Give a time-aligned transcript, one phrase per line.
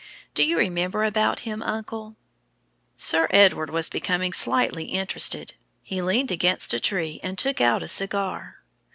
[0.33, 2.15] Do you remember about him, uncle?"
[2.97, 5.53] Sir Edward was becoming slightly interested.
[5.83, 8.63] He leaned against a tree and took out a cigar.